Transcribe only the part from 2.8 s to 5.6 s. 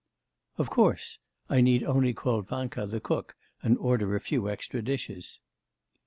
the cook and order a few extra dishes.